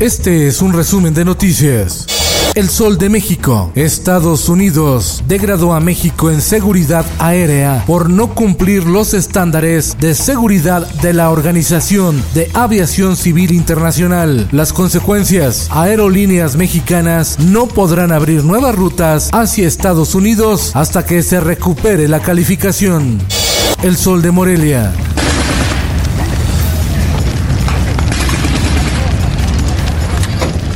Este 0.00 0.46
es 0.46 0.62
un 0.62 0.72
resumen 0.72 1.12
de 1.12 1.24
noticias. 1.24 2.06
El 2.54 2.68
Sol 2.68 2.98
de 2.98 3.08
México. 3.08 3.72
Estados 3.74 4.48
Unidos 4.48 5.24
degradó 5.26 5.74
a 5.74 5.80
México 5.80 6.30
en 6.30 6.40
seguridad 6.40 7.04
aérea 7.18 7.82
por 7.84 8.08
no 8.08 8.32
cumplir 8.32 8.84
los 8.84 9.12
estándares 9.12 9.96
de 9.98 10.14
seguridad 10.14 10.88
de 11.02 11.14
la 11.14 11.30
Organización 11.30 12.22
de 12.32 12.48
Aviación 12.54 13.16
Civil 13.16 13.50
Internacional. 13.50 14.48
Las 14.52 14.72
consecuencias, 14.72 15.66
aerolíneas 15.72 16.54
mexicanas 16.54 17.40
no 17.40 17.66
podrán 17.66 18.12
abrir 18.12 18.44
nuevas 18.44 18.76
rutas 18.76 19.30
hacia 19.32 19.66
Estados 19.66 20.14
Unidos 20.14 20.70
hasta 20.74 21.04
que 21.04 21.24
se 21.24 21.40
recupere 21.40 22.06
la 22.06 22.20
calificación. 22.20 23.18
El 23.82 23.96
Sol 23.96 24.22
de 24.22 24.30
Morelia. 24.30 24.92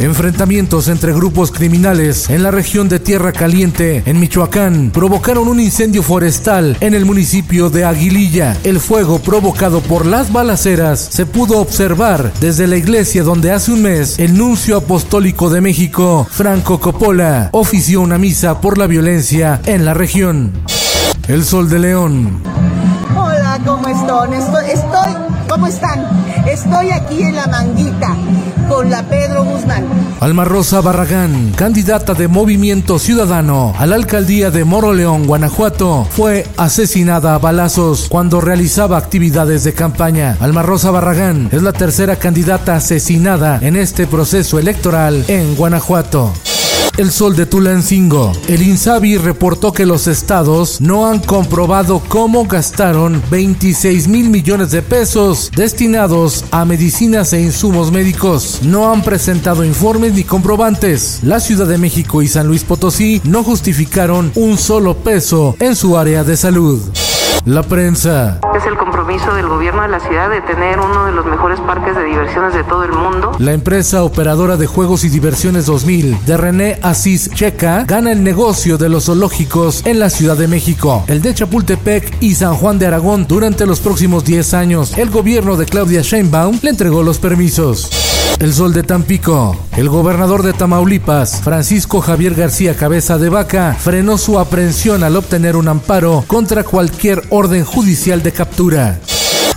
Enfrentamientos 0.00 0.88
entre 0.88 1.12
grupos 1.12 1.52
criminales 1.52 2.28
en 2.28 2.42
la 2.42 2.50
región 2.50 2.88
de 2.88 2.98
Tierra 2.98 3.32
Caliente, 3.32 4.02
en 4.06 4.18
Michoacán, 4.18 4.90
provocaron 4.90 5.46
un 5.46 5.60
incendio 5.60 6.02
forestal 6.02 6.76
en 6.80 6.94
el 6.94 7.04
municipio 7.04 7.70
de 7.70 7.84
Aguililla. 7.84 8.56
El 8.64 8.80
fuego 8.80 9.20
provocado 9.20 9.80
por 9.80 10.04
las 10.04 10.32
balaceras 10.32 10.98
se 10.98 11.26
pudo 11.26 11.60
observar 11.60 12.32
desde 12.40 12.66
la 12.66 12.76
iglesia 12.76 13.22
donde 13.22 13.52
hace 13.52 13.70
un 13.70 13.82
mes 13.82 14.18
el 14.18 14.36
nuncio 14.36 14.76
apostólico 14.78 15.48
de 15.48 15.60
México, 15.60 16.26
Franco 16.28 16.80
Coppola, 16.80 17.50
ofició 17.52 18.00
una 18.00 18.18
misa 18.18 18.60
por 18.60 18.78
la 18.78 18.88
violencia 18.88 19.60
en 19.64 19.84
la 19.84 19.94
región. 19.94 20.52
El 21.28 21.44
Sol 21.44 21.70
de 21.70 21.78
León. 21.78 22.42
Hola, 23.16 23.60
¿cómo 23.64 23.88
están? 23.88 24.34
Estoy, 24.34 24.70
estoy, 24.70 25.14
¿cómo 25.48 25.66
están? 25.68 26.04
Estoy 26.46 26.90
aquí 26.90 27.22
en 27.22 27.36
la 27.36 27.46
manguita 27.46 28.16
con 28.68 28.90
la 28.90 29.02
Pedro. 29.02 29.34
Alma 30.20 30.44
Rosa 30.44 30.80
Barragán, 30.80 31.52
candidata 31.56 32.14
de 32.14 32.28
Movimiento 32.28 32.98
Ciudadano 32.98 33.74
a 33.78 33.86
la 33.86 33.96
alcaldía 33.96 34.50
de 34.50 34.64
Moroleón, 34.64 35.26
Guanajuato, 35.26 36.06
fue 36.10 36.46
asesinada 36.56 37.34
a 37.34 37.38
balazos 37.38 38.06
cuando 38.08 38.40
realizaba 38.40 38.96
actividades 38.96 39.64
de 39.64 39.74
campaña. 39.74 40.36
Alma 40.40 40.62
Rosa 40.62 40.90
Barragán 40.90 41.48
es 41.52 41.62
la 41.62 41.72
tercera 41.72 42.16
candidata 42.16 42.76
asesinada 42.76 43.58
en 43.60 43.76
este 43.76 44.06
proceso 44.06 44.58
electoral 44.58 45.24
en 45.28 45.54
Guanajuato. 45.56 46.32
El 46.96 47.10
Sol 47.10 47.34
de 47.34 47.44
Tulancingo. 47.44 48.30
El 48.46 48.62
INSABI 48.62 49.18
reportó 49.18 49.72
que 49.72 49.84
los 49.84 50.06
estados 50.06 50.80
no 50.80 51.08
han 51.08 51.18
comprobado 51.18 52.00
cómo 52.06 52.44
gastaron 52.46 53.20
26 53.32 54.06
mil 54.06 54.30
millones 54.30 54.70
de 54.70 54.80
pesos 54.80 55.50
destinados 55.56 56.44
a 56.52 56.64
medicinas 56.64 57.32
e 57.32 57.40
insumos 57.40 57.90
médicos. 57.90 58.60
No 58.62 58.92
han 58.92 59.02
presentado 59.02 59.64
informes 59.64 60.12
ni 60.14 60.22
comprobantes. 60.22 61.18
La 61.24 61.40
Ciudad 61.40 61.66
de 61.66 61.78
México 61.78 62.22
y 62.22 62.28
San 62.28 62.46
Luis 62.46 62.62
Potosí 62.62 63.20
no 63.24 63.42
justificaron 63.42 64.30
un 64.36 64.56
solo 64.56 64.94
peso 64.94 65.56
en 65.58 65.74
su 65.74 65.98
área 65.98 66.22
de 66.22 66.36
salud. 66.36 66.80
La 67.44 67.64
prensa. 67.64 68.38
Compromiso 69.04 69.34
del 69.34 69.48
gobierno 69.48 69.82
de 69.82 69.88
la 69.88 70.00
ciudad 70.00 70.30
de 70.30 70.40
tener 70.40 70.80
uno 70.80 71.04
de 71.04 71.12
los 71.12 71.26
mejores 71.26 71.60
parques 71.60 71.94
de 71.94 72.04
diversiones 72.04 72.54
de 72.54 72.64
todo 72.64 72.84
el 72.84 72.92
mundo. 72.92 73.32
La 73.38 73.52
empresa 73.52 74.02
operadora 74.02 74.56
de 74.56 74.66
juegos 74.66 75.04
y 75.04 75.10
diversiones 75.10 75.66
2000 75.66 76.24
de 76.24 76.36
René 76.38 76.78
Asís 76.80 77.30
Checa 77.34 77.84
gana 77.84 78.12
el 78.12 78.24
negocio 78.24 78.78
de 78.78 78.88
los 78.88 79.04
zoológicos 79.04 79.84
en 79.84 79.98
la 79.98 80.08
Ciudad 80.08 80.38
de 80.38 80.48
México, 80.48 81.04
el 81.06 81.20
de 81.20 81.34
Chapultepec 81.34 82.16
y 82.22 82.34
San 82.34 82.54
Juan 82.54 82.78
de 82.78 82.86
Aragón 82.86 83.26
durante 83.28 83.66
los 83.66 83.80
próximos 83.80 84.24
10 84.24 84.54
años. 84.54 84.96
El 84.96 85.10
gobierno 85.10 85.58
de 85.58 85.66
Claudia 85.66 86.00
Sheinbaum 86.00 86.60
le 86.62 86.70
entregó 86.70 87.02
los 87.02 87.18
permisos. 87.18 87.90
El 88.40 88.52
Sol 88.52 88.72
de 88.72 88.82
Tampico. 88.82 89.56
El 89.76 89.88
gobernador 89.88 90.42
de 90.42 90.52
Tamaulipas, 90.52 91.40
Francisco 91.42 92.00
Javier 92.00 92.34
García 92.34 92.74
Cabeza 92.74 93.16
de 93.16 93.28
Vaca, 93.28 93.76
frenó 93.78 94.18
su 94.18 94.38
aprehensión 94.38 95.04
al 95.04 95.16
obtener 95.16 95.56
un 95.56 95.68
amparo 95.68 96.24
contra 96.26 96.64
cualquier 96.64 97.22
orden 97.30 97.64
judicial 97.64 98.22
de 98.22 98.32
captura. 98.32 99.00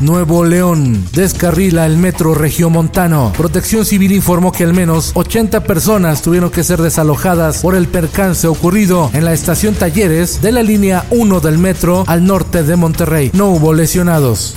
Nuevo 0.00 0.44
León 0.44 1.06
descarrila 1.12 1.86
el 1.86 1.96
metro 1.96 2.34
regiomontano. 2.34 3.32
Protección 3.36 3.86
Civil 3.86 4.12
informó 4.12 4.52
que 4.52 4.64
al 4.64 4.74
menos 4.74 5.12
80 5.14 5.64
personas 5.64 6.20
tuvieron 6.20 6.50
que 6.50 6.64
ser 6.64 6.82
desalojadas 6.82 7.62
por 7.62 7.74
el 7.74 7.88
percance 7.88 8.46
ocurrido 8.46 9.10
en 9.14 9.24
la 9.24 9.32
estación 9.32 9.74
Talleres 9.74 10.42
de 10.42 10.52
la 10.52 10.62
línea 10.62 11.06
1 11.10 11.40
del 11.40 11.58
metro 11.58 12.04
al 12.06 12.26
norte 12.26 12.62
de 12.62 12.76
Monterrey. 12.76 13.30
No 13.32 13.46
hubo 13.46 13.72
lesionados. 13.72 14.54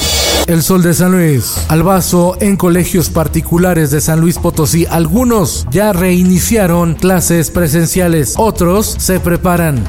El 0.47 0.61
Sol 0.63 0.83
de 0.83 0.93
San 0.93 1.11
Luis. 1.11 1.53
Albazo 1.67 2.35
en 2.41 2.57
colegios 2.57 3.09
particulares 3.09 3.91
de 3.91 4.01
San 4.01 4.19
Luis 4.19 4.39
Potosí. 4.39 4.87
Algunos 4.89 5.67
ya 5.71 5.93
reiniciaron 5.93 6.95
clases 6.95 7.51
presenciales, 7.51 8.33
otros 8.35 8.95
se 8.97 9.19
preparan. 9.19 9.85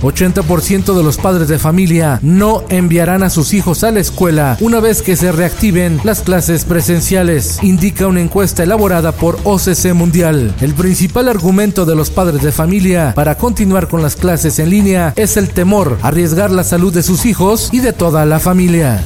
80% 0.00 0.94
de 0.94 1.02
los 1.02 1.18
padres 1.18 1.48
de 1.48 1.58
familia 1.58 2.18
no 2.22 2.64
enviarán 2.68 3.22
a 3.22 3.30
sus 3.30 3.54
hijos 3.54 3.84
a 3.84 3.90
la 3.90 4.00
escuela 4.00 4.56
una 4.60 4.80
vez 4.80 5.02
que 5.02 5.16
se 5.16 5.32
reactiven 5.32 6.00
las 6.04 6.22
clases 6.22 6.64
presenciales, 6.64 7.58
indica 7.62 8.06
una 8.06 8.20
encuesta 8.20 8.62
elaborada 8.62 9.12
por 9.12 9.38
OCC 9.44 9.92
Mundial. 9.94 10.54
El 10.60 10.74
principal 10.74 11.28
argumento 11.28 11.84
de 11.84 11.94
los 11.94 12.10
padres 12.10 12.42
de 12.42 12.52
familia 12.52 13.12
para 13.14 13.36
continuar 13.36 13.88
con 13.88 14.02
las 14.02 14.16
clases 14.16 14.58
en 14.58 14.70
línea 14.70 15.12
es 15.16 15.36
el 15.36 15.50
temor 15.50 15.98
a 16.02 16.08
arriesgar 16.08 16.50
la 16.50 16.64
salud 16.64 16.92
de 16.92 17.02
sus 17.02 17.26
hijos 17.26 17.70
y 17.72 17.80
de 17.80 17.92
toda 17.92 18.26
la 18.26 18.40
familia. 18.40 19.02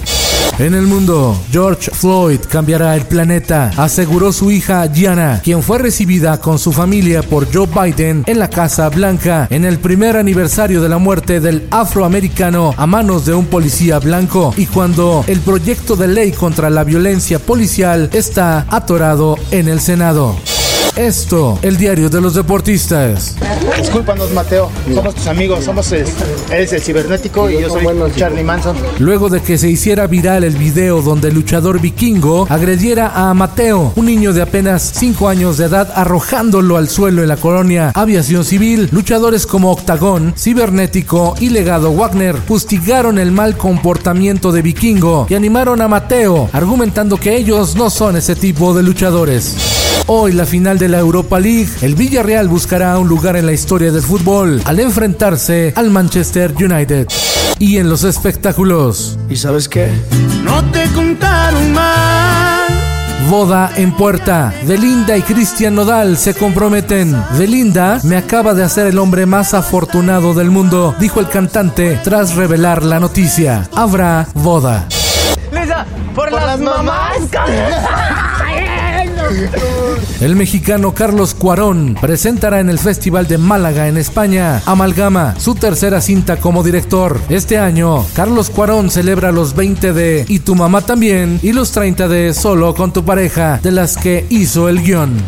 En 0.58 0.74
el 0.74 0.86
mundo, 0.86 1.38
George 1.52 1.90
Floyd 1.92 2.40
cambiará 2.48 2.96
el 2.96 3.02
planeta, 3.02 3.70
aseguró 3.76 4.32
su 4.32 4.50
hija 4.50 4.86
Gianna, 4.90 5.42
quien 5.44 5.62
fue 5.62 5.76
recibida 5.76 6.40
con 6.40 6.58
su 6.58 6.72
familia 6.72 7.22
por 7.22 7.52
Joe 7.52 7.66
Biden 7.66 8.24
en 8.26 8.38
la 8.38 8.48
Casa 8.48 8.88
Blanca 8.88 9.48
en 9.50 9.66
el 9.66 9.78
primer 9.78 10.16
aniversario 10.16 10.80
de 10.80 10.88
la 10.88 10.96
muerte 10.96 11.40
del 11.40 11.68
afroamericano 11.70 12.72
a 12.74 12.86
manos 12.86 13.26
de 13.26 13.34
un 13.34 13.44
policía 13.44 13.98
blanco 13.98 14.54
y 14.56 14.64
cuando 14.64 15.24
el 15.26 15.40
proyecto 15.40 15.94
de 15.94 16.08
ley 16.08 16.32
contra 16.32 16.70
la 16.70 16.84
violencia 16.84 17.38
policial 17.38 18.08
está 18.14 18.66
atorado 18.70 19.36
en 19.50 19.68
el 19.68 19.80
Senado. 19.80 20.36
Esto, 20.96 21.58
el 21.60 21.76
diario 21.76 22.08
de 22.08 22.22
los 22.22 22.34
deportistas. 22.34 23.36
Discúlpanos, 23.78 24.32
Mateo. 24.32 24.70
Somos 24.94 25.14
tus 25.14 25.26
amigos. 25.26 25.62
Somos 25.62 25.92
el, 25.92 26.06
él 26.50 26.62
es 26.62 26.72
el 26.72 26.80
cibernético 26.80 27.50
y 27.50 27.60
yo 27.60 27.68
soy 27.68 27.84
Charlie 28.16 28.42
Manson. 28.42 28.74
Luego 28.98 29.28
de 29.28 29.42
que 29.42 29.58
se 29.58 29.68
hiciera 29.68 30.06
viral 30.06 30.42
el 30.42 30.56
video 30.56 31.02
donde 31.02 31.28
el 31.28 31.34
luchador 31.34 31.82
vikingo 31.82 32.46
agrediera 32.48 33.12
a 33.14 33.34
Mateo, 33.34 33.92
un 33.94 34.06
niño 34.06 34.32
de 34.32 34.40
apenas 34.40 34.92
5 34.96 35.28
años 35.28 35.58
de 35.58 35.66
edad, 35.66 35.92
arrojándolo 35.94 36.78
al 36.78 36.88
suelo 36.88 37.20
en 37.22 37.28
la 37.28 37.36
colonia 37.36 37.92
Aviación 37.94 38.46
Civil, 38.46 38.88
luchadores 38.90 39.46
como 39.46 39.72
Octagón, 39.72 40.32
Cibernético 40.34 41.34
y 41.38 41.50
Legado 41.50 41.92
Wagner 41.92 42.36
fustigaron 42.36 43.18
el 43.18 43.32
mal 43.32 43.58
comportamiento 43.58 44.50
de 44.50 44.62
vikingo 44.62 45.26
y 45.28 45.34
animaron 45.34 45.82
a 45.82 45.88
Mateo, 45.88 46.48
argumentando 46.54 47.18
que 47.18 47.36
ellos 47.36 47.76
no 47.76 47.90
son 47.90 48.16
ese 48.16 48.34
tipo 48.34 48.72
de 48.72 48.82
luchadores. 48.82 49.75
Hoy 50.08 50.30
la 50.30 50.46
final 50.46 50.78
de 50.78 50.88
la 50.88 51.00
Europa 51.00 51.40
League, 51.40 51.68
el 51.82 51.96
Villarreal 51.96 52.46
buscará 52.46 52.96
un 52.96 53.08
lugar 53.08 53.34
en 53.34 53.44
la 53.44 53.52
historia 53.52 53.90
del 53.90 54.02
fútbol 54.02 54.62
al 54.64 54.78
enfrentarse 54.78 55.72
al 55.74 55.90
Manchester 55.90 56.54
United. 56.56 57.08
Y 57.58 57.78
en 57.78 57.88
los 57.88 58.04
espectáculos. 58.04 59.18
¿Y 59.28 59.34
sabes 59.34 59.68
qué? 59.68 59.90
No 60.44 60.62
te 60.70 60.86
contaron 60.90 61.72
mal. 61.72 62.68
Boda 63.28 63.72
en 63.74 63.96
puerta. 63.96 64.54
Belinda 64.62 65.16
y 65.16 65.22
Cristian 65.22 65.74
Nodal 65.74 66.16
se 66.16 66.34
comprometen. 66.34 67.20
Belinda 67.36 67.98
me 68.04 68.16
acaba 68.16 68.54
de 68.54 68.62
hacer 68.62 68.86
el 68.86 69.00
hombre 69.00 69.26
más 69.26 69.54
afortunado 69.54 70.34
del 70.34 70.52
mundo, 70.52 70.94
dijo 71.00 71.18
el 71.18 71.28
cantante 71.28 71.98
tras 72.04 72.36
revelar 72.36 72.84
la 72.84 73.00
noticia. 73.00 73.68
Habrá 73.74 74.28
boda. 74.34 74.86
Lisa, 75.50 75.84
por, 76.14 76.30
las, 76.30 76.60
mamás. 76.60 77.16
El 80.20 80.36
mexicano 80.36 80.94
Carlos 80.94 81.34
Cuarón 81.34 81.96
presentará 82.00 82.60
en 82.60 82.70
el 82.70 82.78
Festival 82.78 83.26
de 83.26 83.38
Málaga 83.38 83.88
en 83.88 83.96
España 83.96 84.62
Amalgama, 84.66 85.34
su 85.38 85.54
tercera 85.54 86.00
cinta 86.00 86.36
como 86.36 86.62
director. 86.62 87.20
Este 87.28 87.58
año, 87.58 88.04
Carlos 88.14 88.50
Cuarón 88.50 88.90
celebra 88.90 89.32
los 89.32 89.54
20 89.54 89.92
de 89.92 90.24
Y 90.28 90.40
tu 90.40 90.54
mamá 90.54 90.82
también 90.82 91.40
y 91.42 91.52
los 91.52 91.72
30 91.72 92.08
de 92.08 92.34
Solo 92.34 92.74
con 92.74 92.92
tu 92.92 93.04
pareja, 93.04 93.60
de 93.62 93.72
las 93.72 93.96
que 93.96 94.26
hizo 94.30 94.68
el 94.68 94.82
guion. 94.82 95.22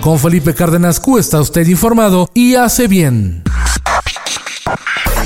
Con 0.00 0.18
Felipe 0.18 0.54
Cárdenas 0.54 1.00
Q 1.00 1.18
está 1.18 1.40
usted 1.40 1.66
informado 1.66 2.30
y 2.32 2.54
hace 2.54 2.86
bien. 2.86 3.42